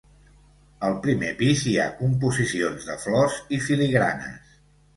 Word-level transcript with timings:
Al 0.87 0.95
primer 1.03 1.29
pis 1.41 1.67
hi 1.71 1.75
ha 1.77 1.85
composicions 2.01 2.89
de 2.89 2.99
flors 3.07 3.39
i 3.59 3.63
filigranes. 3.69 4.61